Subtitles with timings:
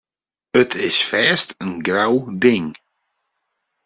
[0.55, 2.67] It is fêst in grou ding.